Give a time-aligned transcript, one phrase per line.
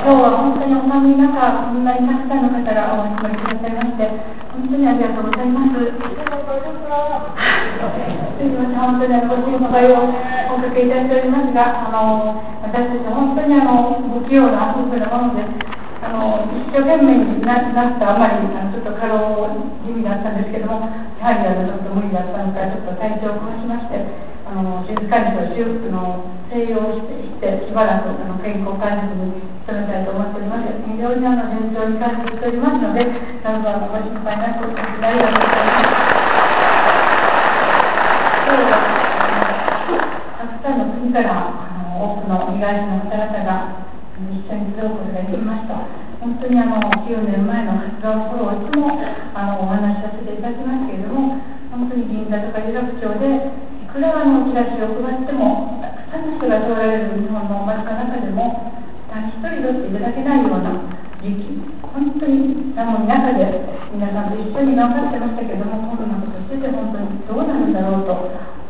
[0.00, 1.36] 今日は本当にお寒い中、
[1.68, 4.08] こんなにたくさんの方がお集まりくださいまして、
[4.48, 5.76] 本当にありがとうございます。
[5.76, 6.16] すみ
[8.56, 10.08] ません、本当にあのご心配を
[10.56, 12.32] おかけいたしておりますが、あの
[12.64, 15.44] 私たちは本当にあの不器用な夫婦なもので、
[16.00, 19.52] あの一生懸命になったあまりあのちょっと過労
[19.84, 20.80] 気味だったんですけども
[21.20, 23.99] やはりあのちょっと無理だったのかちょっと体調を壊しまして
[24.90, 35.94] 静かにと修復の静養してしてしばらくあの健康管理に努めたいと思っております非常にあの順調に管理しておりますのでどうぞご心配なくお聞きありがとうございます
[38.50, 38.82] 今日は
[40.38, 43.86] たくさんの国からあの多くの被害者の方々が
[44.28, 46.10] 一緒に過ごすことができました。
[46.20, 49.00] 本当にあの9年前の活動頃いつも
[49.32, 51.40] あのお話しさせていただきますけれども、
[51.72, 58.70] 本当に銀座とか有楽町で、くらのチラシを配っても、たくさんの人が通られる日本の街の中でも、
[59.10, 60.78] 誰一人取っていただけないような
[61.18, 63.50] 時期、本当になの中で
[63.90, 68.14] 皆さんと一緒に頑張ってましたけども、コロナとしてて本当にどうなるんだろうと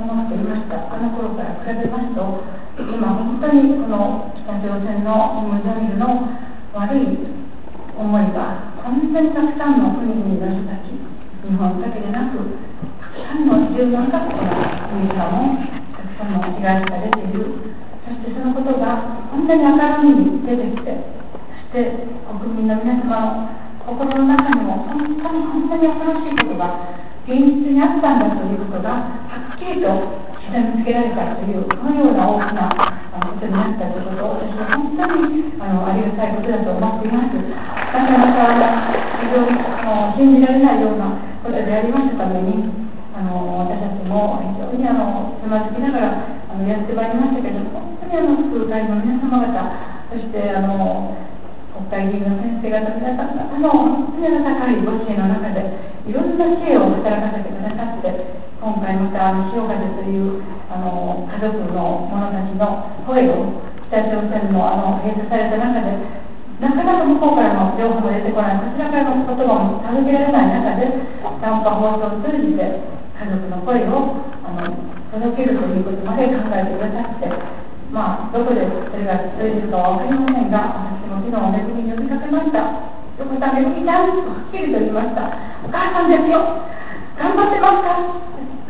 [0.00, 0.80] 思っていました。
[0.88, 2.44] あの頃から比べますと、
[2.80, 6.24] 今本当にこの北朝鮮のムジャミルの
[6.72, 7.20] 悪い
[7.92, 10.88] 思いがこんなにたくさんの国々の人たち
[11.44, 12.40] 日本だけでなく
[12.96, 14.51] たくさんの14カ国の
[14.92, 15.56] 国からも
[15.96, 17.48] たくさんの被害者が出ている
[18.04, 21.00] そしてそのことがこんなに明るみに出てきて
[21.64, 28.90] そして国民の皆様の心の中にも本当に本当に恐ろしいことが現実にあったんだということが
[29.32, 29.88] はっきりと
[30.50, 37.38] 下につけられたという、このような大きなことになったということを、私は本当にあのありがたいことだと思っています。
[37.38, 38.52] なかなか
[39.22, 42.68] 非常にあの信じられないようなことでありましたために、
[43.14, 49.52] あの私たちも非常にあのつまずきながらあのやってまいりましたけれども、本当にあの副会の皆様方、
[50.08, 51.12] そしてあの
[51.76, 55.60] 国会議員の先生方、皆さん方の本当に高いご支援の中で、
[56.08, 58.08] いろんな知恵を働かせてくださって、
[58.64, 60.40] 今回また潮風という
[60.72, 63.60] あの家族の者たちの声を
[63.92, 66.00] 北朝鮮のあの閉鎖された中で
[66.62, 68.62] なかなか向こうからの情報も出てこない。
[68.62, 70.88] こちらからの言葉も届けられない中で
[71.42, 72.62] 短波放送を通じて
[73.18, 74.31] 家族の声を
[75.12, 77.28] 届けるということまで考えてくださって
[77.92, 82.64] まあどこでそれが通じるかは分かりませんが私も昨日めぐみに呼びかけました。
[83.20, 85.28] 横田めぐみちゃんとはっきりと言いました。
[85.60, 86.64] お母さんですよ。
[87.20, 87.92] 頑張ってますか？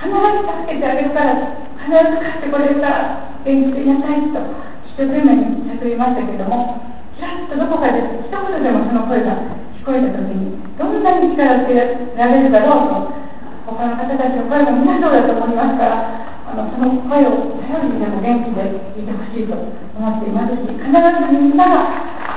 [0.00, 1.36] 必ず助けてあげるから、
[1.76, 4.40] 必ず買ってこれるから、元気でいなさいと、
[4.88, 6.80] 一生懸命に叫びましたけども、
[7.12, 9.36] ちらっとどこかで一言でもその声が
[9.76, 18.66] 聞こえたときに、どんなに力をつけられるだろうと、他の方たちの声も皆そうだと思いますから、あのその声を頼りにでも元気で
[18.98, 20.58] いてほしいと思っています。
[20.58, 21.78] し、必ずみんなが、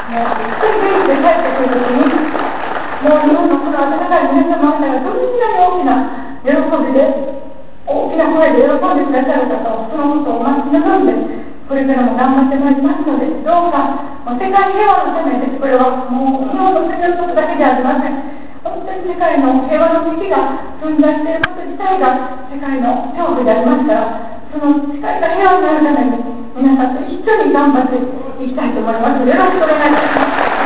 [0.05, 2.05] もう一人元気で帰ってくるときに、
[3.01, 5.97] もう日本のこの温かい皆様方がどんなに大きな
[6.45, 6.53] 喜
[6.85, 6.99] びで
[7.85, 11.11] 大きな声で喜んでくださる方をそのことを待ち望んで
[11.67, 13.03] これからも頑張ってまいります。
[13.03, 15.59] のでどうか世界平和のためです。
[15.59, 18.32] これはもう日本の国のことだけではありません
[19.01, 27.97] 世界の平和の危機が存在していること自体が世界の恐怖でありますからその世界が平和になるために皆さんと一緒に頑張って
[28.43, 29.25] いきたいと思います。
[29.25, 30.62] よろしくお願いします。